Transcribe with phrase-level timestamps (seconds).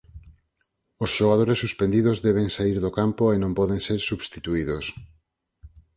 [1.03, 4.85] Os xogadores suspendidos deben saír do campo e non poden ser substituídos.